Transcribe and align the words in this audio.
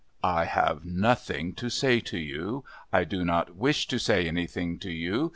"I 0.23 0.45
have 0.45 0.83
nothing 0.83 1.53
to 1.53 1.69
say 1.69 1.99
to 1.99 2.17
you. 2.17 2.63
I 2.91 3.03
do 3.03 3.23
not 3.23 3.55
wish 3.55 3.85
to 3.89 3.99
say 3.99 4.27
anything 4.27 4.79
to 4.79 4.91
you. 4.91 5.29